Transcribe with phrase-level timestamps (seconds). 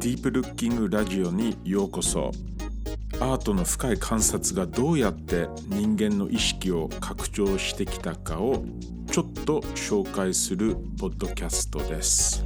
[0.00, 2.30] ディープルッキングラジオにようこそ。
[3.20, 8.64] アートの深い観察がどうやって人間の意識を拡張してきたかを
[9.12, 12.42] ちょっと紹介するポッドキャストです。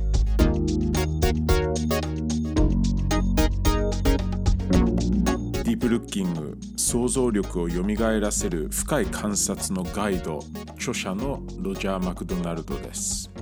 [5.63, 10.41] ディープルッキング想像力をよみがえらせる深い観察のガイド
[10.75, 13.34] 著者のロジャー・マクドナルドです。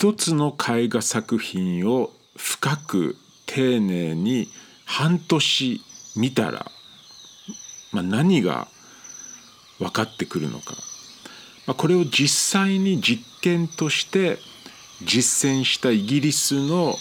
[0.00, 3.16] 一つの絵画作品を深く
[3.46, 4.46] 丁寧に
[4.84, 5.80] 半年
[6.14, 6.70] 見たら、
[7.90, 8.68] まあ、何が
[9.80, 10.76] 分かってくるのか、
[11.66, 14.38] まあ、これを実際に実験として
[15.02, 16.94] 実践したイギリスの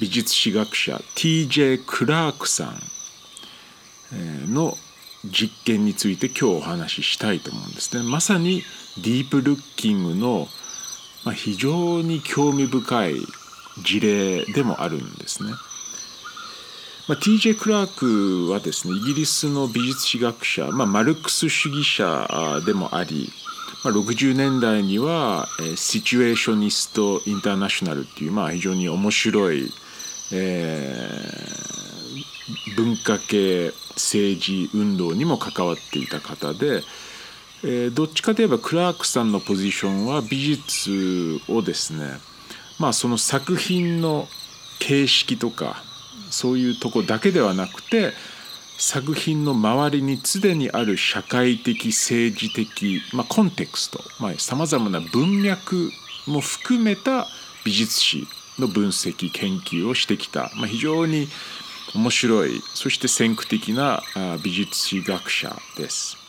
[0.00, 1.78] 美術史学者 T.J.
[1.78, 2.72] クラークさ
[4.12, 4.76] んの
[5.24, 8.08] 実験について今日お話ししたいと思うんですね。
[8.08, 8.62] まさに
[8.98, 10.46] ディープルッキングの
[11.26, 13.14] まあ、非常に興味深い
[13.82, 15.50] 事例でもあるんですね。
[17.08, 23.32] まあ、TJ クラークはですねイギリスの美術史学者、まあ、マルクス主義者でもあり、
[23.84, 29.72] まあ、60年代には「シチュエーショニスト・インターナショナル」っていう、まあ、非常に面白い、
[30.32, 36.82] えー、文化系政治運動にも関わっていた方で、
[37.62, 42.18] えー、どっちかといえばクラークさんのポジションは美術をですね
[42.78, 44.26] まあその作品の
[44.78, 45.82] 形式とか
[46.30, 48.12] そういうとこだけではなくて
[48.78, 54.00] 作品の周りに常にある社会的政治的、まあ、コンテクスト
[54.38, 55.90] さまざ、まな文脈
[56.26, 57.26] も含めた
[57.64, 58.26] 美術史
[58.58, 61.28] の分析研究をしてきた、まあ、非常に
[61.94, 64.02] 面白いそして先駆的な
[64.44, 66.25] 美術史学者です。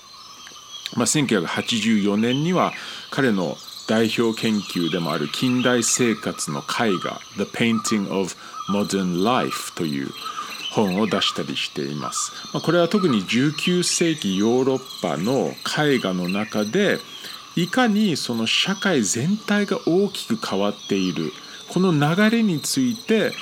[0.95, 2.73] まあ、1984年には
[3.11, 3.57] 彼の
[3.87, 8.33] 代表研究でもある近代生活の絵画「The Painting of
[8.69, 10.09] Modern Life」という
[10.71, 12.31] 本を出したりしています。
[12.53, 16.99] まあ、これは特に19世紀ヨーロッパの絵画の中で
[17.55, 21.33] いかにその社会全体が大きく変わっている
[21.69, 23.33] この流れについて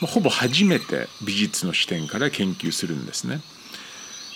[0.00, 3.40] ほぼ初めて美術の視点から研究するんですね。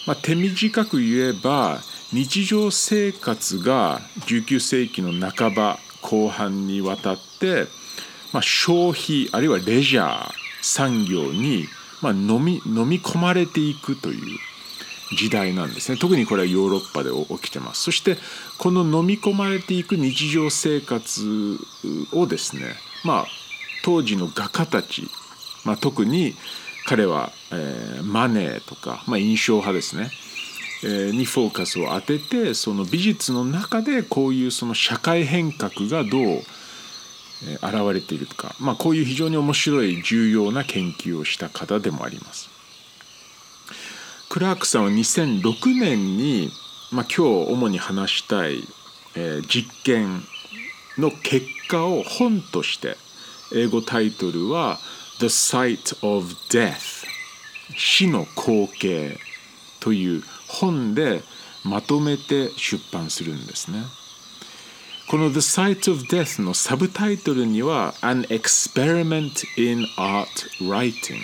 [0.06, 1.81] まあ、手短く言えば
[2.12, 7.69] 日常生活が19世紀の半ば後半にわたって、
[8.34, 10.31] まあ、消費あるいはレジャー
[10.61, 11.69] 産業に、
[12.03, 14.39] まあ、飲み飲み込まれていくという
[15.17, 15.97] 時代なんですね。
[15.97, 17.83] 特にこれはヨーロッパで起きてます。
[17.83, 18.19] そして
[18.59, 21.59] この飲み込まれていく日常生活
[22.12, 22.75] をですね
[23.05, 23.27] まあ
[23.84, 25.09] 当時の画家たち、
[25.65, 26.34] まあ、特に
[26.84, 30.11] 彼は、えー、マネーとか、まあ、印象派ですね。
[30.87, 36.43] にフォーカスを当ててその美術の中でこういうその社会変革がどう
[37.62, 42.50] 現れているか、まあ、こういう非常に面白い重要な研究をした方でもあります。
[44.28, 46.50] クラークさんは2006年に、
[46.91, 48.62] まあ、今日主に話したい、
[49.15, 50.22] えー、実験
[50.97, 52.97] の結果を本として
[53.54, 54.78] 英語タイトルは
[55.21, 57.04] 「The Sight of Death」
[57.76, 59.19] 死の光景
[59.81, 60.22] という
[60.61, 61.23] 本で
[61.65, 63.83] まとめて出版するんですね。
[65.09, 70.27] この The Sight of Death のサブタイトルには An Experiment in Art
[70.61, 71.21] Writing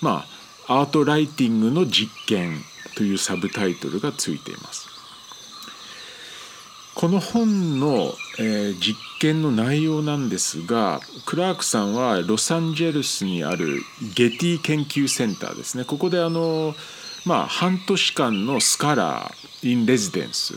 [0.00, 0.26] ま
[0.66, 2.62] あアートライティングの実験
[2.96, 4.90] というサブタイトルがついています。
[6.94, 13.80] この本の、えー、実験の内容なんですがクラークさんはロサンゼルスにある
[14.14, 16.74] ゲティ研究センターですねここであの
[17.24, 20.54] まあ半年間のスカラー・イン・レジデンス、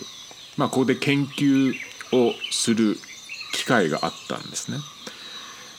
[0.58, 1.74] まあ、ここで研究
[2.12, 2.98] をする
[3.54, 4.78] 機会があったんですね。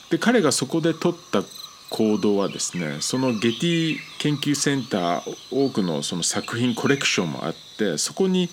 [0.09, 1.43] で彼がそこで取った
[1.89, 8.49] 行動はですねそのゲティ研究センター多くのその作品コレクションもあってそこに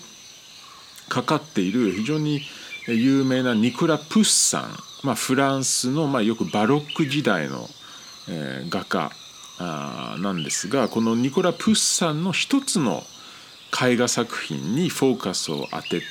[1.09, 2.41] かかっている非常に
[2.87, 7.67] 有名なニクラ・プッサン、まあ、フランスの、まあ、よくバロック時代の、
[8.27, 9.11] えー、画家。
[9.59, 13.03] あなんですがこのニコラ・プッサンの一つの
[13.73, 16.03] 絵画作品にフォーカスを当てて、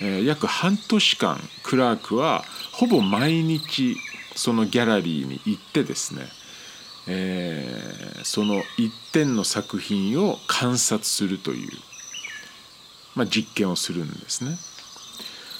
[0.00, 3.96] えー、約半年間クラークはほぼ毎日
[4.34, 6.22] そのギャラリーに行ってですね、
[7.06, 11.70] えー、その一点の作品を観察するという、
[13.14, 14.56] まあ、実験をするんですね。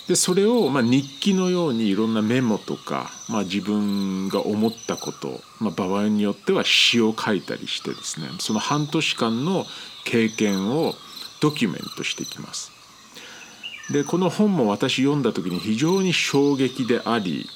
[0.09, 9.65] でそれをまあ日記のようにいろんなメモとか、まあ、自分が思ったこと、まあ、場合によっては詩を書いたりしてですねその半年間の
[10.05, 10.95] 経験を
[11.41, 12.73] ドキュメントしていきます。
[13.93, 17.47] でこの本も私読んだ時に非常に衝撃であり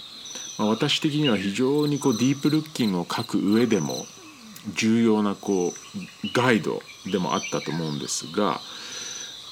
[0.58, 4.06] まあ、私的には非常にこうディープルッキングを書く上でも
[4.74, 5.72] 重要なこう
[6.34, 8.60] ガイドでもあったと思うんですが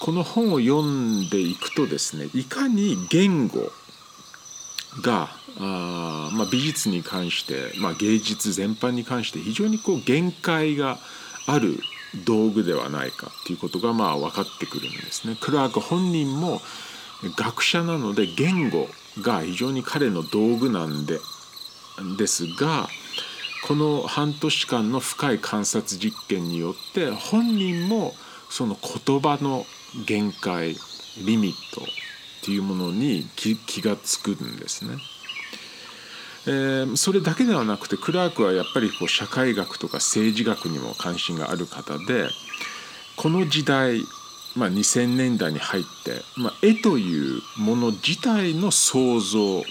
[0.01, 3.71] この本を読んでいくとですねいかに言語
[5.03, 10.99] があ、まあ、美術に関して、まあ、芸術全般に関して非常にこう限界が
[11.47, 11.79] ある
[12.25, 15.37] 道具ではないかっていうことがまあ分かってくるんですね。
[15.41, 16.61] クラーク本人も
[17.37, 18.89] 学者なので言語
[19.21, 21.19] が非常に彼の道具なんで
[22.19, 22.89] ですが
[23.67, 28.15] この半年間の深い観察実験によって本人も
[28.51, 28.77] その
[29.07, 29.65] 言葉の
[30.07, 30.77] 限界
[31.25, 31.85] リミットっ
[32.43, 34.97] ていうものに気が付くんですね。
[36.47, 42.29] えー、それだけではなくてクラークはやっぱりこう社会学とか政治学にも関心がある方で
[43.17, 44.01] この時代、
[44.55, 49.63] まあ、2000年代に入って、まあ、絵というもの自体の創造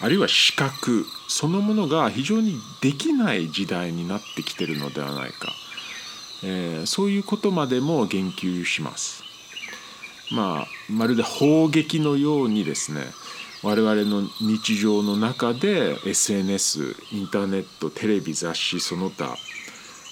[0.00, 5.52] あるいは視覚そのものが非常にできない時代になってきてるのではないか、
[6.44, 9.23] えー、そういうことまでも言及します。
[10.34, 13.02] まあ、まるで砲撃のようにですね
[13.62, 19.36] 我々の日常の中で SNS インターネットテレビ雑誌その他、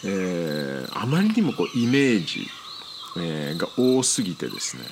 [0.05, 2.47] えー、あまりにもこうイメージ、
[3.19, 4.85] えー、が多すぎてですね、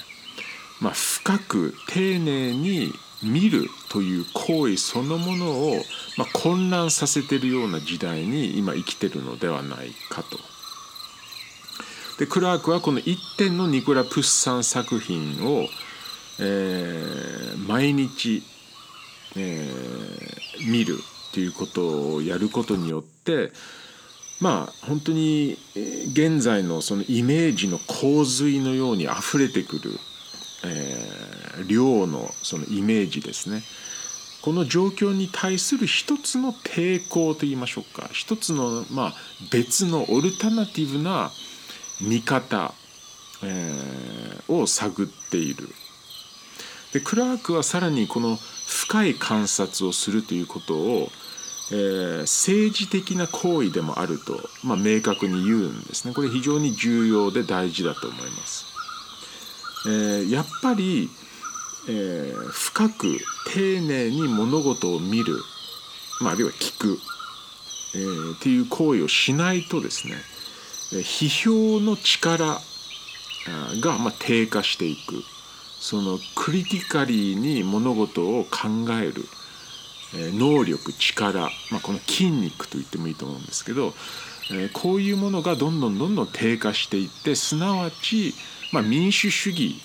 [0.80, 2.92] まあ、深く丁寧に
[3.22, 5.76] 見るという行為そのものを、
[6.18, 10.49] まあ、混乱させてるような時代に今生きてるのではないかと。
[12.20, 15.66] でクラークはこの一点のニコラ・プッサン作品を、
[16.38, 18.42] えー、毎日、
[19.36, 20.98] えー、見る
[21.30, 23.50] っていうことをやることによって
[24.38, 25.56] まあ本当に
[26.12, 29.98] 現在のそのイメージの洪水のように溢れてくる
[30.62, 33.62] えー、量のそのイメージですね。
[34.42, 38.08] この状況に対する一つの抵抗といいましょうか。
[38.12, 39.14] 一つのまあ
[39.50, 41.30] 別のオルタナティブな
[42.00, 42.74] 見方、
[43.42, 45.68] えー、を探っている
[46.92, 48.36] でクラークはさらにこの
[48.66, 51.08] 深い観察をするということを、
[51.72, 58.66] えー、政治的な行為でもあると、まあ、明確に言うんですねこれ非常に重要で大事だと思います。
[59.86, 61.08] えー、やっぱり、
[61.88, 63.18] えー、深く
[63.54, 65.38] 丁寧に物事を見る、
[66.20, 66.98] まあ、あるいは聞く、
[67.94, 70.16] えー、っていう行為をしないとですね
[70.92, 72.60] 批評の力
[73.80, 75.22] が、ま、低下していく。
[75.80, 78.68] そのクリティカリーに物事を考
[79.02, 79.24] える、
[80.36, 83.94] 能力力、まあ、この筋肉と言ってもいいと思うんですけど、
[84.74, 88.34] こういうものがどんどんどんどん低下していってすなわち
[88.72, 89.80] まあ、民主主義、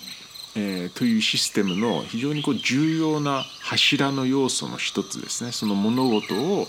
[0.54, 5.52] え、というシステムの非常にこう重要な柱の要素の一つですね。
[5.52, 6.68] その物事を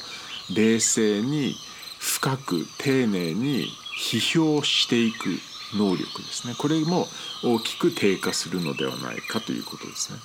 [0.53, 1.55] 冷静に
[1.99, 3.67] 深く丁寧に
[3.97, 5.29] 批評していく
[5.75, 6.55] 能力ですね。
[6.57, 7.07] これも
[7.43, 10.19] 大きく低下するのではないかということですね。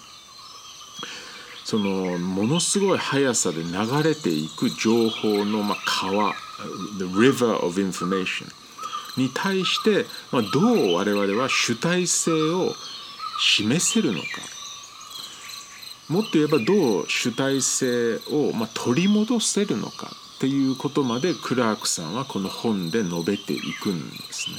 [1.64, 6.34] そのものすごい速さで流れていく情報のまあ川
[6.98, 8.46] The River of Information
[9.16, 12.74] に対して、まあ、どう我々は主体性を
[13.40, 14.26] 示せるのか。
[16.08, 20.10] もっと言えばどう主体性を、まあ、取り戻せるのか。
[20.43, 24.56] っていうことまでクラークさんはこの本で述べていくんですね。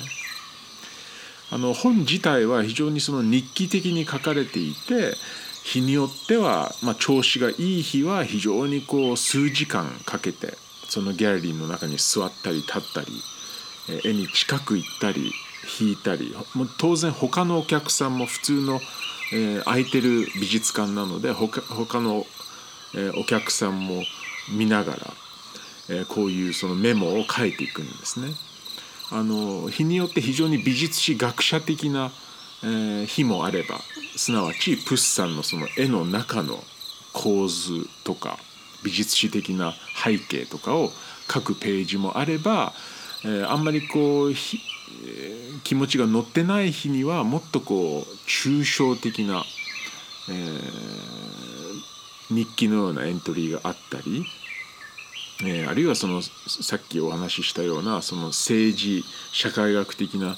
[1.51, 5.13] あの本自体は非常にその日記的に書かれていて
[5.65, 10.53] 日によっては、まあ、調子がいい日は非常にこう数時間かけて
[10.87, 13.07] そのギャラリーの中に座ったり立ったり
[14.05, 15.33] 絵に近く行ったり
[15.81, 18.79] 引いたりも当然他のお客さんも普通の、
[19.33, 22.25] え、空いてる美術館なので他他の、
[22.95, 24.01] え、お客さんも
[24.49, 25.13] 見ながら、
[25.89, 28.29] え、こういうそのメモを書いていくんですね。
[29.11, 32.11] あの日によって非常に美術史学者的な、
[32.63, 33.79] え、日もあれば
[34.15, 36.63] すなわちプッサンのその絵の中の
[37.11, 38.39] 構図とか
[38.83, 39.73] 美術史的な
[40.03, 40.89] 背景とかを
[41.31, 42.73] 書くページもあれば
[43.25, 44.33] え、あんまりこう、
[45.63, 49.43] 気持ちが乗ってない日にはもっとこう抽象的な、
[50.29, 54.25] えー、日記のようなエントリーがあったり、
[55.45, 60.35] えー、あるいはそのさっきお話ししたようなその政治社会学的な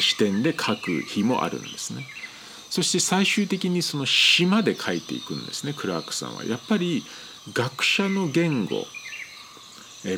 [0.00, 2.06] 視点で書く日もあるんですね。
[2.70, 6.44] そして最終的にその詩まで書いていくんですねクラークさんは。
[6.44, 7.04] やっぱり
[7.52, 8.86] 学者の言語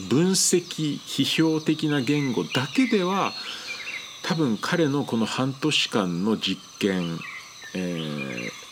[0.08, 3.32] 分析批評的な言語だけでは
[4.22, 7.18] 多分彼のこの半年間の実験、
[7.74, 7.78] え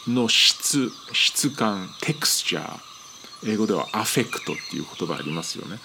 [0.06, 2.78] ー、の質質感テクスチャー、
[3.46, 5.78] 英語ではアフェクトっていう言葉ありますよね。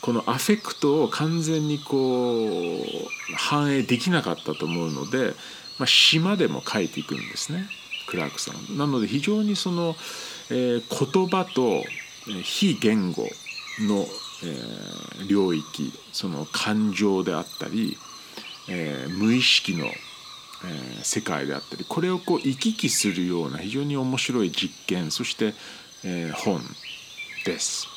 [0.00, 5.34] このアフェクトを完全にこう反映できなかったと思うので、
[5.78, 7.66] まあ、詩までも書いていくんですね
[8.06, 8.78] クラークさん。
[8.78, 9.94] なので非常にその、
[10.50, 11.84] えー、言葉と
[12.42, 13.22] 非言語
[13.80, 14.06] の、
[14.44, 17.96] えー、領域その感情であったり、
[18.68, 19.92] えー、無意識の、え、
[21.02, 25.54] 世界であったりこれをこう行き来するような非常に面白い実験そして、
[26.04, 26.62] えー、本
[27.44, 27.88] です。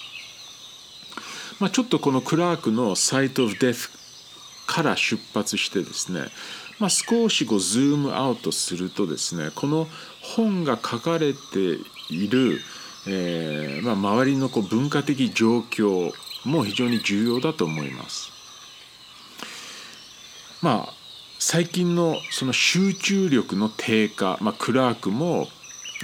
[1.59, 3.89] まあ、ちょっとこのクラークの「サイト・オブ・デフ」
[4.67, 6.27] から出発してですね、
[6.79, 9.87] まあ、少しこうズームアウトするとですねこの
[10.21, 11.77] 本が書かれて
[12.09, 12.61] いる、
[13.07, 16.11] えーまあ、周りのこう文化的状況
[16.43, 18.31] も非常に重要だと思います。
[20.61, 20.93] まあ
[21.39, 25.49] 最近のその集中力の低下、まあ、クラークも、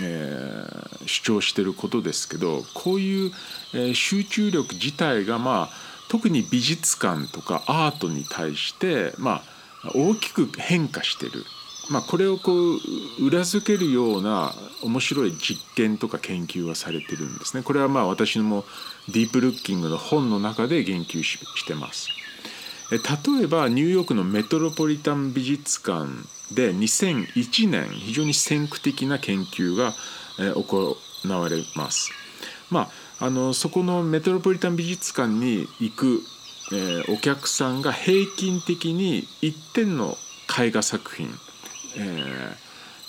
[0.02, 3.32] えー、主張してることですけどこういう、
[3.74, 5.76] えー、集中力自体が、まあ、
[6.10, 9.42] 特に美術館とかアートに対して、ま
[9.84, 11.44] あ、大きく変化してる
[11.90, 14.54] まあ、これをこう裏付けるような
[14.84, 17.64] 面白い実験とか研究はされてるんですね。
[17.64, 18.64] これはまあ私も
[19.08, 22.19] ディープルッキングの本の中で言及してます。
[22.92, 26.10] 例えばニューヨークのメトロポリタン美術館
[26.54, 29.94] で2001年非常に先駆的な研究が
[30.56, 32.12] 行われます。
[32.72, 36.22] まあ、あのそこのメトロポリタン美術館に行く、
[36.72, 40.16] えー、お客さんが平均的に1点の
[40.60, 41.30] 絵画作品
[41.96, 42.00] え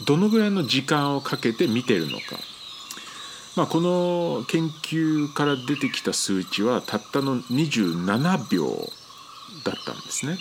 [0.01, 2.37] ー、どのぐらいの時間をかけて見てるのか、
[3.57, 8.67] まあ、この研究から出てきた数値はたったの27秒
[9.64, 10.38] だったんですね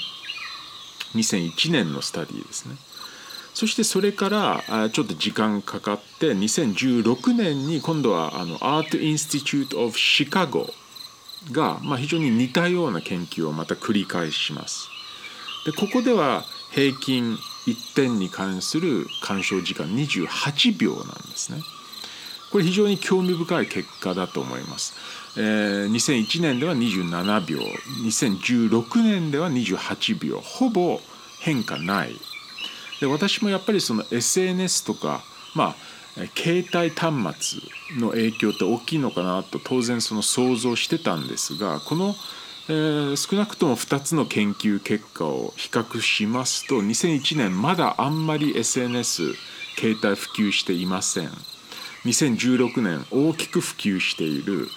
[1.16, 2.76] 2001年のスタディですね
[3.54, 10.68] そしてそれからちょっと時間かかって2016年に今度はあのアート・インスティチュート・オブ・シカゴ
[11.52, 14.88] が、まあ、非常に似たような研究をまた繰り返します。
[15.66, 17.36] でここでは平均
[17.68, 21.60] 1点に関する鑑賞時間28秒なんですね。
[22.52, 24.94] これ非常に興味深い結果だと思います。
[25.38, 27.60] えー、2001年では27秒
[28.04, 31.00] 2016年では28秒ほぼ
[31.40, 32.16] 変化ない
[33.00, 35.22] で私もやっぱりその SNS とか
[35.56, 35.76] まあ
[36.36, 42.16] 携帯端末の影響って大きいのかなと当然その想像してたんですがこの
[42.72, 49.34] えー、少なくとも2つの研究結果を比較しますと2001年まだあんまり SNS
[49.76, 51.30] 携帯普及していません
[52.06, 54.68] 2016年大きく普及している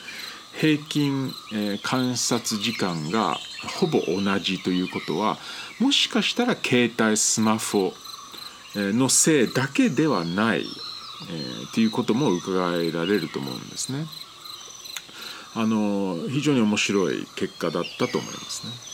[0.55, 1.33] 平均、
[1.83, 3.37] 観察時間が
[3.81, 5.39] ほぼ同じということは
[5.81, 7.95] もしかしたら携帯スマホ
[8.75, 14.07] のせいだけではない、えー、ということも伺えられると思うんですね。
[15.55, 18.92] あの非常に面白い結果だったと思いますね。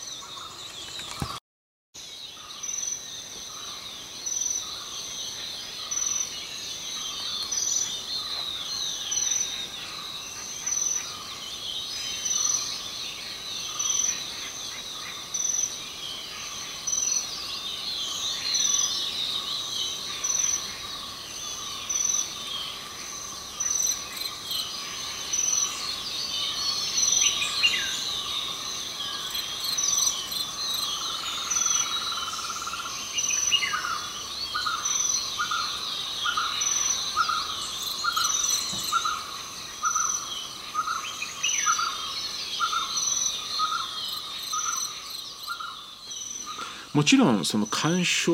[46.98, 48.32] もちろんその鑑賞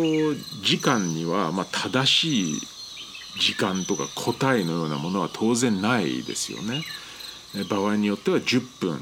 [0.63, 2.61] 時間にはま正しい
[3.39, 6.83] 時間とか答えのようなものは当然ないですよね。
[7.69, 8.99] 場合によっては10分、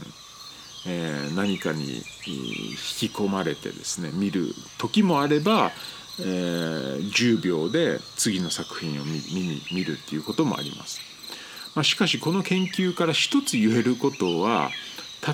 [0.88, 5.70] え、何かに引き込まれてですね見る時もあれば、
[6.18, 11.00] え、10秒で次の作品を見に見るっていうこともあります。
[11.76, 14.72] まあ、しかしこの研究から一つ言えることは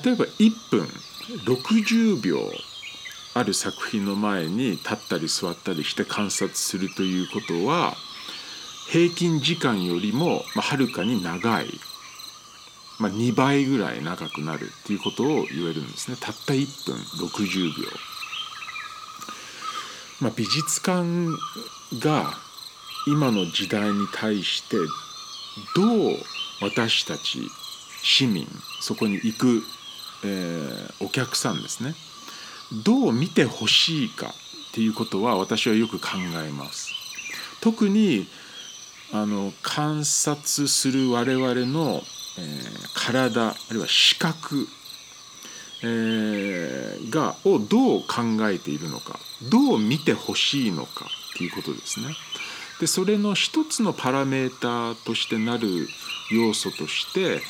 [0.05, 0.87] 例えば1分
[1.47, 2.39] 60秒
[3.35, 7.95] ある作品の前に立ったり座ったりして観察するということは
[8.91, 11.67] 平均時間よりもはるかに長い、
[12.99, 16.97] まあ、2倍ぐらい長くなるっていうことを言えるんですねたった1分
[17.29, 17.89] 60秒。
[20.21, 21.07] まあ、美術館
[22.01, 22.33] が
[23.07, 24.77] 今の時代に対して
[25.77, 26.17] どう
[26.61, 27.41] 私たち
[28.03, 28.47] 市民
[28.81, 29.63] そこに行く、
[30.25, 31.95] えー、お客さんですね
[32.73, 34.27] どう見てほしいか
[34.71, 36.09] っていうことは私はよく考
[36.47, 36.93] えます。
[37.61, 38.27] 特に
[39.13, 42.03] あの観察する我々の
[42.39, 44.69] えー、体あるいは視覚、
[45.83, 49.19] えー、がをどう考えているのか
[49.51, 52.07] どう見てほしいのかっていうことですね。
[52.81, 55.89] でそれの一つのパラメーターとしてなる
[56.31, 57.41] 要素として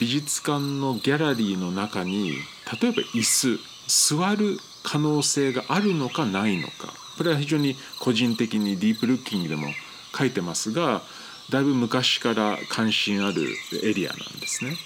[0.00, 2.32] 美術館のギャラリーの中に
[2.80, 9.68] 例えば椅子座る可能性があるのかないのかこれは非常に個人的にディープルッキングでも
[10.16, 11.02] 書いてますが
[11.50, 13.42] だいぶ昔から関心ある
[13.82, 14.76] エリアなんですね。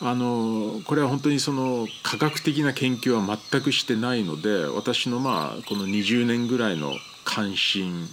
[0.00, 6.92] あのこれは本当にその科学的な研究は全くしてないので私のまあこの20年ぐらいの
[7.24, 8.08] 関心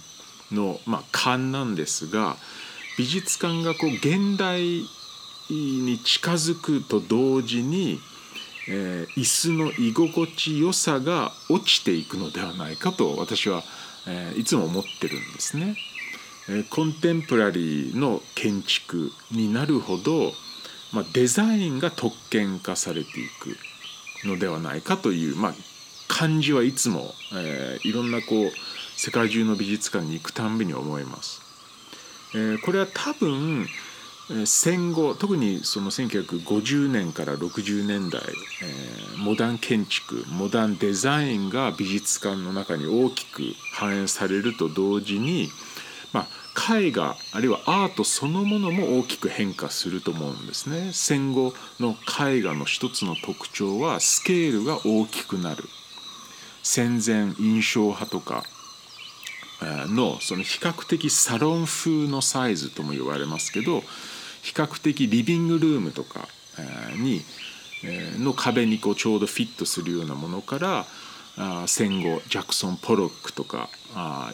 [0.52, 2.36] のまあ勘なんですが
[2.96, 4.84] 美術館がこう現代
[5.50, 8.00] に近づくと同時に
[8.68, 13.62] えー、椅子の居心地よさが落ちていくのではないかと私は、
[14.06, 15.76] えー、いつも思ってるんですね。
[16.48, 20.32] えー、コンテンポラリーの建築になるほど、
[20.92, 23.28] まあ、デザインが特権化されてい
[24.22, 25.54] くのではないかという、まあ、
[26.08, 28.50] 感じはいつも、えー、いろんなこう
[28.96, 31.40] 世界中の美術館に行くたんびに思います。
[32.34, 33.66] えー、これは多分
[34.46, 38.20] 戦後特にその1950年から60年代、
[38.62, 45.48] えー、モダン建築モダンデザインが美術館の中に大きく反映されると同時に、
[46.12, 46.26] ま
[46.56, 50.90] あ、絵画あるいはアートそのものも大きく変化すると思うんですね。
[50.92, 55.64] 戦後の絵画の一つの特徴はスケールが大きくなる
[56.62, 58.44] 戦前印象派とか
[59.88, 63.82] のその比較的サロン風のサイズとも言われますけど
[64.42, 66.28] 比較的リビングルームとか
[66.96, 67.22] に
[68.18, 70.86] の壁にこうちょうどフィットするようなものから
[71.66, 73.70] 戦後ジャクソン・ポロックとか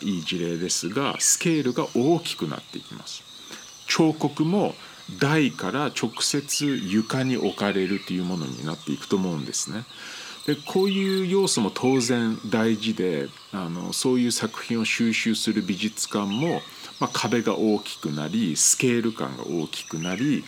[0.03, 3.23] いい事例ですがスケールが大きくなっていきます。
[3.87, 4.75] 彫刻も
[5.19, 9.85] 台から直接床に置かれるというものになっていくと思うんですね。
[10.47, 16.63] でこういう要素も当然大事であのそういう作品を収集する美術館も
[17.01, 20.45] まあ、壁が大きくなりスケール感が大きくなり、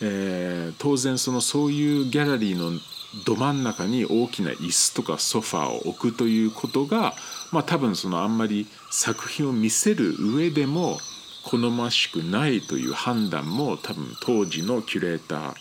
[0.00, 2.78] えー、当然そのそういうギャラリーの
[3.24, 7.14] ど真ん中に大きな椅子とかソファーを置くということが、
[7.52, 10.98] まあ、多分そのあんまり作品を見せる上でも
[11.44, 15.54] 好ましくないという判断も多分当時のキュレーター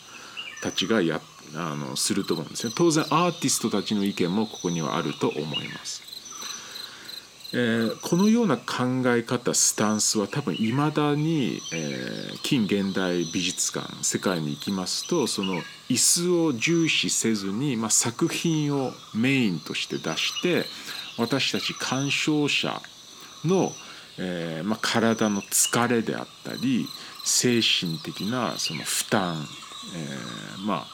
[0.62, 1.21] たちがや
[1.55, 6.02] あのすると思うんですね当然アーティストたちの意見もここにはあると思います。
[7.55, 20.65] えー、このような考え方スタンスは多分いまだに、えー、近現代美術館世界に行きますとその椅子を重視せずに、まあ、作品をメインとして出して
[21.19, 22.81] 私たち鑑賞者
[23.45, 23.71] の、
[24.17, 26.87] えーまあ、体の疲れであったり
[27.23, 29.45] 精神的なその負担、
[29.95, 30.85] えー、ま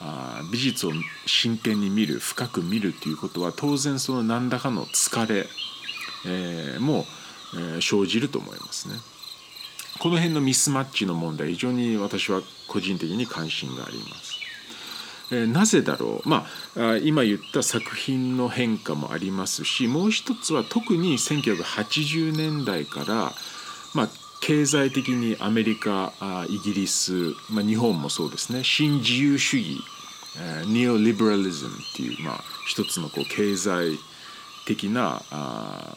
[0.00, 0.92] あ美術を
[1.26, 5.46] 真剣に見る深く見るということは当然その何らかの疲れ
[6.26, 7.04] えー、も、
[7.54, 8.94] えー、生じると思いますね。
[9.98, 14.36] この辺のミスマッチの問題非常に私は個人的に関心があります。
[15.32, 23.32] え、なぜだろう、まあ、今言った作品の変化もありますしもう一つは特に1980年代から、
[23.94, 24.08] まあ、
[24.40, 26.12] 経済的にアメリカ
[26.48, 27.12] イギリス、
[27.50, 29.80] まあ、日本もそうですね新自由主義
[30.66, 33.98] ニオリベラリズムっていう、まあ、一つのこう経済
[34.66, 35.96] 的なあ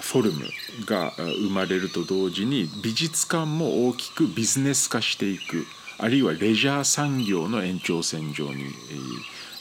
[0.00, 0.44] フォルム
[0.84, 5.66] が生まれると同時に美術館も大きくビジネス化していく
[5.98, 8.64] あるいはレジャー産業の延長線上に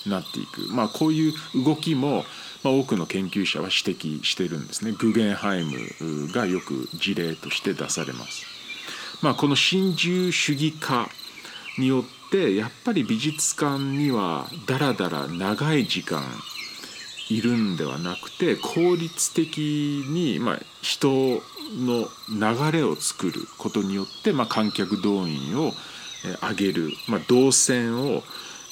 [0.06, 2.25] なっていく、まあ、こういう動きも、
[2.63, 8.45] ま、多くの研究者は指摘してるんですねグゲンハイムがよく事例として出されます。
[9.21, 11.10] まあ、この新自由主義化
[11.78, 16.21] によってやっぱり美術館にはだらだら長い時間
[17.30, 19.58] いるんではなくて効率的
[20.08, 25.72] に、まあ、人の流れを作ることによって、まあ、観客動員を
[26.42, 28.24] 上げる、まあ、動線を、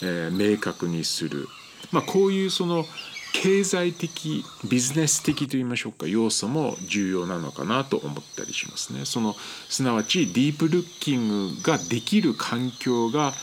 [0.02, 1.48] えー、明確にする、
[1.92, 2.86] まあ、こういうその
[3.34, 9.06] 経済的ビジネス的といいましょうか要素も重要なのかなと思ったりしますね。
[9.06, 9.36] その
[9.70, 13.34] すなわちディープルッキングができる環境が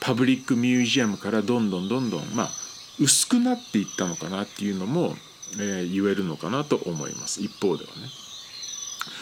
[0.00, 2.50] パブリックミュージアムからどんどんどんどんまあ
[3.00, 5.14] 薄くなっていったのかなっていうのも、
[5.54, 7.96] えー、言えるのかなと思います一方ではね。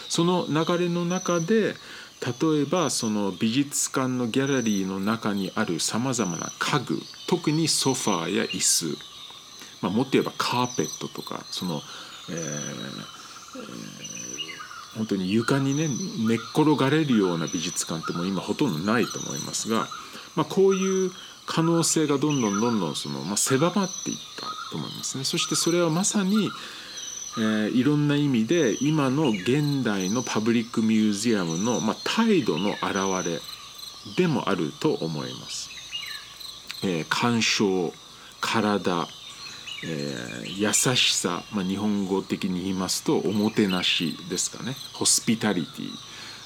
[0.08, 1.74] その流れの中で
[2.22, 8.96] 例えばその美術館のギャラリーの中にあるさまざまな家具特にソファーや椅子、
[9.80, 11.80] まあ、もっと言えばカーペットとかその、
[12.30, 12.38] えー、
[14.98, 15.88] 本当に床にね
[16.28, 19.88] 寝っ転がれるような美術館ってもう今ほとんどないと思いますが、
[20.37, 21.11] まあ、こういう
[21.46, 25.24] 可能性がどんどんどんどんその、まあ、狭まっていったと思いますね。
[25.24, 26.50] そしてそれはまさに
[27.38, 33.40] えー、いろんな意味で今の現代のパブリックミュージアムの、まあ、態度の表れ
[34.16, 35.70] でもあると思います。
[36.85, 37.92] えー、鑑賞
[38.40, 39.09] 体、
[39.85, 45.90] えー、優しさ、まあ、日本語的に言いますとおもてなしですかねホスピタリティ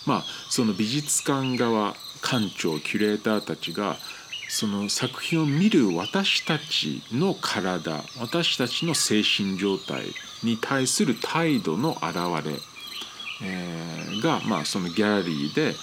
[0.05, 3.97] まあその美術館側館長キュレーターたちが
[4.49, 10.05] その作品を見る私たちの体私たちの精神状態
[10.45, 12.57] に対する態度の表れ、
[13.43, 15.75] えー、が、まあ、そのギャラリーで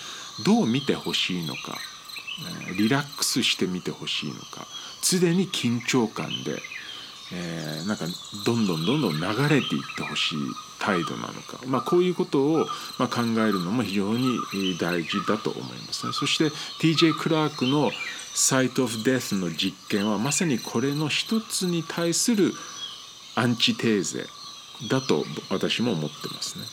[0.46, 1.78] どう見てほしいのか
[2.78, 4.66] リラックスして見てほしいのか
[5.02, 6.58] 常に緊張感で、
[7.34, 8.06] えー、なんか
[8.46, 9.62] どんどんどんどん流れていっ
[9.98, 10.38] てほしい
[10.80, 12.66] 態度なのか、まあ、こういうことを、
[12.98, 14.38] まあ、考えるのも非常に
[14.80, 16.14] 大事だと思いますね。
[16.14, 16.46] そして
[16.82, 17.92] TJ クラークの
[18.34, 22.52] サイト・オフ・デスの実験はまさにこれの一つに対する
[23.36, 24.26] アンチテーゼ
[24.90, 26.66] だと私も思ってますね。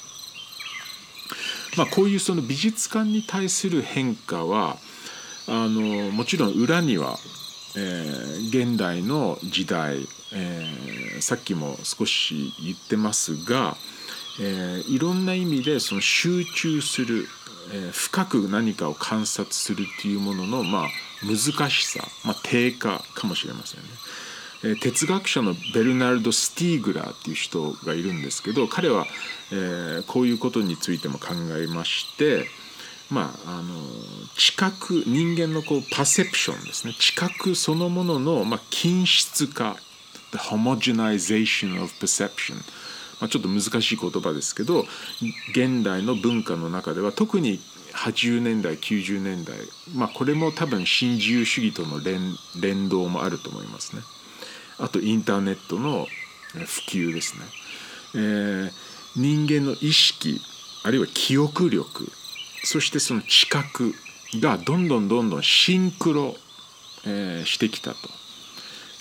[1.77, 4.77] まあ、こういうその美術館に対する変化は
[5.46, 7.16] あのもちろん裏には、
[7.77, 13.77] えー、現代の時代、えー、さっきも少し言ってますが、
[14.40, 17.29] えー、いろんな意味でその集中する、
[17.73, 20.88] えー、深く何かを観察するっていうものの、まあ、
[21.22, 23.88] 難しさ、まあ、低下かもしれませんね。
[24.80, 29.06] 哲学者のベルナルド・スティーグラーっていう人がいるんですけど彼は、
[29.52, 32.44] えー、こういうことについても考えまして
[33.11, 33.74] まああの
[34.37, 39.76] 知覚人間のこうパセプションですね知覚そのものの、まあ、均質化
[40.33, 42.56] The homogenization of perception
[43.20, 44.87] まあ、ちょっと難しい言葉ですけど
[45.50, 47.61] 現代の文化の中では特に
[47.94, 49.57] 80年代90年代
[49.94, 52.00] まあこれも多分新自由主義との
[52.61, 54.03] 連動もあると思いますね。
[54.79, 56.07] あとインターネットの
[56.55, 57.44] 普及ですね、
[58.14, 58.70] えー、
[59.14, 60.40] 人間の意識
[60.83, 62.11] あるいは記憶力
[62.64, 63.92] そしてその知覚
[64.40, 66.35] がどんどんどんどんシンクロ、
[67.07, 67.96] えー、してきたと、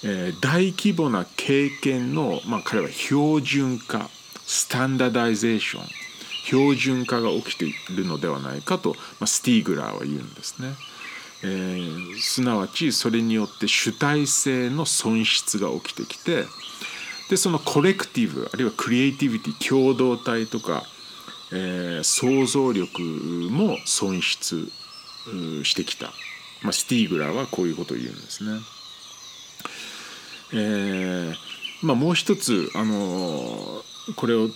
[0.03, 4.09] えー、大規模な経験の、まあ、彼は標準化
[4.45, 5.83] スタンダダイゼーション
[6.49, 10.69] 標準化が起きているのではないかと、まあ、スティーグラーは言うんですね。
[11.43, 16.43] えー、すなわちそれによって主体性の損失が起きてきて
[17.29, 20.83] でそのコレクティブあるいはクリエイティビティ共同体とか、
[21.53, 24.67] えー、想像力も損失
[25.63, 26.07] してきた、
[26.61, 28.59] まあ、スティーグラーはこういうことを言うんですね。
[30.51, 31.35] えー
[31.81, 33.83] まあ、もう一つ、あの
[34.15, 34.49] これを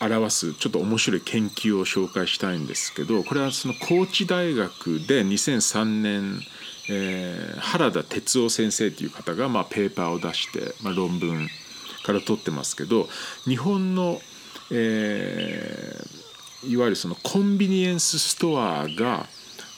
[0.00, 6.40] 表すちょっと面白い研究を紹介したいんですけどこれはその高知大学で2003年、
[6.88, 11.48] えー、原田哲夫先生という方が、まあ、ペーパーを出して、まあ、論文
[12.04, 13.08] から取ってますけど
[13.44, 14.20] 日本の、
[14.70, 19.26] えー、いわゆるそのコンビニエンスストアが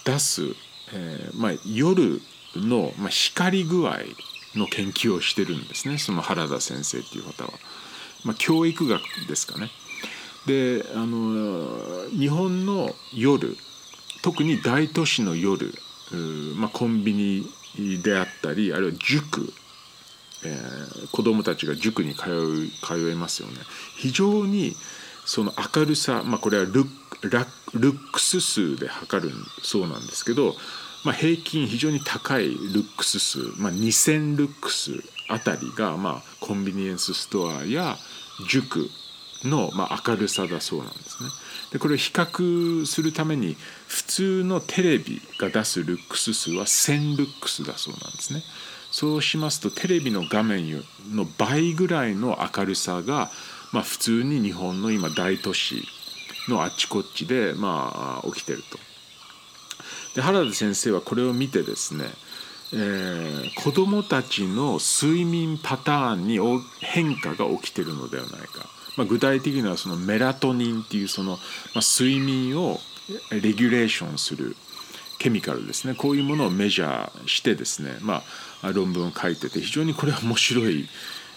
[0.04, 0.42] 出す、
[0.92, 2.20] えーまあ、夜
[2.56, 3.96] の、まあ、光具合
[4.54, 7.52] の研究をしてるんですねその原田先生っていう方は。
[8.24, 9.70] まあ、教育学ですかね。
[10.46, 13.56] であの日本の夜
[14.22, 15.72] 特に大都市の夜、
[16.56, 19.52] まあ、コンビニであったりあるいは塾、
[20.44, 23.54] えー、子どもたちが塾に通う通えますよね。
[23.96, 24.74] 非常に
[25.24, 26.88] その明るさ、まあ、これはルッ
[27.22, 30.54] ルックス数で測るそうなんですけど、
[31.04, 34.92] まあ、平均非常に高いルックス数、まあ、2,000ルックス
[35.28, 37.96] あたりが、まあ、コンビニエンスストアや
[38.48, 38.88] 塾
[39.44, 41.30] の、まあ、明るさだそうなんですね。
[41.72, 48.42] でこれを比較するために普通のテレビが出すルックス数は1000ルックスだそうなんですね。
[48.90, 53.30] そうしますとテレビの画面の倍ぐらいの明るさが、
[53.72, 55.84] まあ、普通に日本の今大都市
[56.48, 58.78] のあっちこっちで、まあ、起きてると。
[60.16, 62.04] で原田先生はこれを見てですね、
[62.72, 66.40] えー、子どもたちの睡眠パターンに
[66.80, 68.66] 変化が起きてるのではないか。
[69.00, 71.36] まあ、具体的にはそのメラトニンっていうその、ま
[71.76, 72.78] あ、睡眠を
[73.30, 74.56] レギュレーションする
[75.18, 75.94] ケミカルですね。
[75.94, 78.22] こういうものをメジャーしてですね、ま
[78.60, 80.86] あ、論文を書いてて非常にこれは面白い、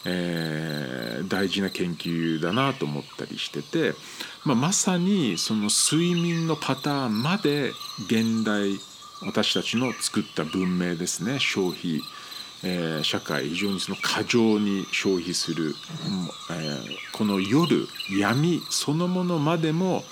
[0.03, 3.93] えー、大事な研究だなと思ったりしてて、
[4.43, 7.71] まあ、まさにその睡眠のパターンまで
[8.07, 8.77] 現代
[9.25, 11.39] 私たちの作った文明ですね。
[11.39, 12.01] 消費
[12.63, 15.75] えー、社会非常にその過剰に消費する、
[16.51, 20.03] えー、この夜闇そのものまでも、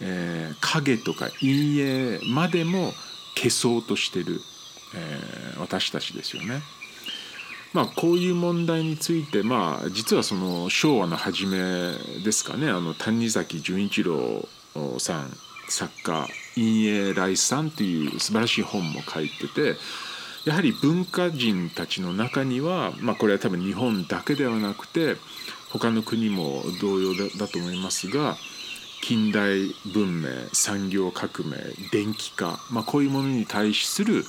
[0.00, 2.92] えー、影とか陰影までも
[3.36, 4.40] 消そうとしてる、
[4.94, 6.62] え、私たちですよね。
[7.72, 11.92] まあ、こういう問題について、まあ、実はその昭和の初め
[12.24, 14.48] ですかねあの谷崎潤一郎
[14.98, 15.30] さん
[15.68, 19.76] 作家「陰影来さん」という素晴らしい本も書いてて
[20.48, 25.16] やはり文化人たちの中には、まあ、これは多分日本だけではなくて
[25.70, 28.34] 他の国も同様だと思いますが
[29.02, 31.58] 近代文明産業革命
[31.92, 34.24] 電気化、まあ、こういうものに対する、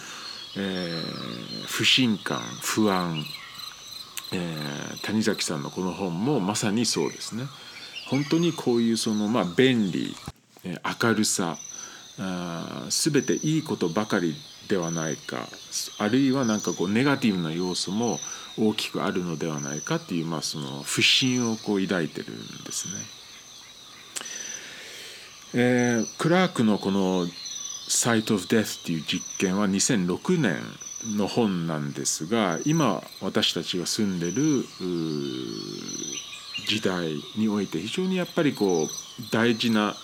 [0.58, 3.24] えー、不信感不安、
[4.34, 7.46] えー、谷崎さんのこの本もまさにそうですね。
[8.10, 10.14] 本当にこういうそのまあ便利
[10.66, 11.58] 明るさ
[12.90, 14.36] 全ていいことばかり
[14.70, 15.50] ではないか
[15.98, 18.20] あるいは何かこうネガティブな要素も
[18.58, 22.94] 大きくあるのではないかっていう、まあ、その不信をこう抱いてるんですね。
[25.56, 27.26] えー、クラークのこの
[27.90, 30.62] 「Sight of Death」っていう実験は2006年
[31.18, 34.64] の本なんですが今私たちが住んでる
[36.68, 38.88] 時代において非常にやっぱりこう
[39.32, 39.96] 大事な、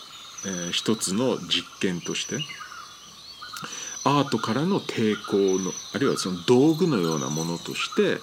[0.48, 2.40] えー、一つの実験として
[4.06, 8.22] アートからの抵抗のあるいはその道具のようなものとして、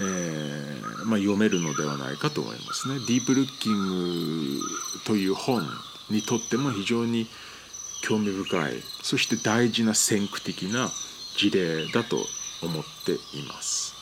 [0.00, 2.94] えーまあ、読めるのではないかと思いますね。
[3.08, 4.60] ディープルッキング
[5.04, 5.62] という本
[6.10, 7.26] にとっても非常に
[8.02, 10.88] 興味深いそして大事な先駆的な
[11.36, 12.16] 事例だと
[12.62, 13.95] 思っています。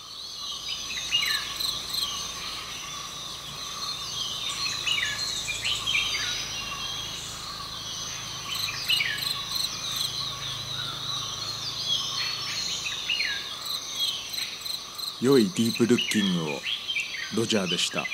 [15.24, 16.60] 良いディープルッキングを
[17.34, 18.04] ロジャーでした。